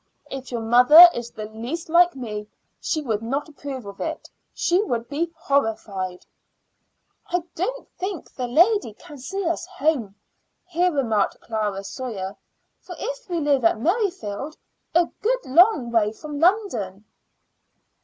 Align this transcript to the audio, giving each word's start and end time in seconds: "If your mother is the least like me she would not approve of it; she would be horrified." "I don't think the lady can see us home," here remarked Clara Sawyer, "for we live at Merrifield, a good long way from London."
"If 0.31 0.51
your 0.51 0.61
mother 0.63 1.07
is 1.13 1.29
the 1.29 1.45
least 1.45 1.87
like 1.87 2.15
me 2.15 2.47
she 2.79 3.01
would 3.03 3.21
not 3.21 3.47
approve 3.47 3.85
of 3.85 3.99
it; 4.01 4.27
she 4.51 4.81
would 4.81 5.07
be 5.07 5.31
horrified." 5.37 6.25
"I 7.27 7.43
don't 7.53 7.87
think 7.99 8.33
the 8.33 8.47
lady 8.47 8.93
can 8.95 9.19
see 9.19 9.45
us 9.45 9.63
home," 9.67 10.15
here 10.65 10.91
remarked 10.91 11.39
Clara 11.41 11.83
Sawyer, 11.83 12.35
"for 12.79 12.95
we 13.29 13.41
live 13.41 13.63
at 13.63 13.79
Merrifield, 13.79 14.57
a 14.95 15.05
good 15.21 15.45
long 15.45 15.91
way 15.91 16.11
from 16.13 16.39
London." 16.39 17.05